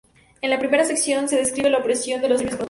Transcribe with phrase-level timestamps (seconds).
[0.41, 2.59] En la primera sección se describe la opresión de los serbios por los turcos.